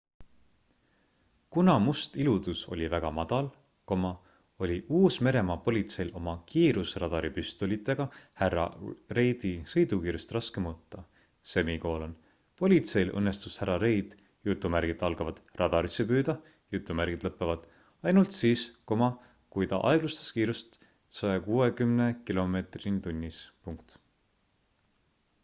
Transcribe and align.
kuna 1.55 1.73
must 1.87 2.15
iludus 2.21 2.61
oli 2.75 2.87
väga 2.93 3.09
madal 3.17 3.49
oli 3.95 4.77
uus-meremaa 4.99 5.57
politseil 5.65 6.09
oma 6.21 6.33
kiirusradaripüstolitega 6.53 8.07
härra 8.41 8.63
reidi 9.19 9.51
sõidukiirust 9.73 10.33
raske 10.37 10.63
mõõta 10.65 12.09
politseil 12.63 13.13
õnnestus 13.21 13.59
härra 13.63 13.77
reid 13.85 14.17
radarisse 15.61 16.09
püüda 16.13 16.37
ainult 18.13 18.37
siis 18.39 18.65
kui 18.95 19.71
ta 19.75 19.83
aeglustas 19.93 20.33
kiirust 20.39 20.83
160 21.21 22.11
km/h 22.31 24.03